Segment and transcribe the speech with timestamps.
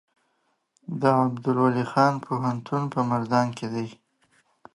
[1.01, 3.87] د عبدالولي خان پوهنتون په مردان کې دی